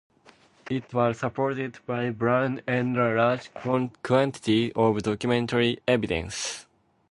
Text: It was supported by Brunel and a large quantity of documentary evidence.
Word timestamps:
It 0.67 0.91
was 0.95 1.19
supported 1.19 1.77
by 1.85 2.09
Brunel 2.09 2.63
and 2.65 2.97
a 2.97 3.13
large 3.13 3.53
quantity 3.53 4.73
of 4.73 5.03
documentary 5.03 5.79
evidence. 5.87 6.65